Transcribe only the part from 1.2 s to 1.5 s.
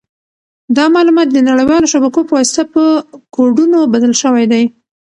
د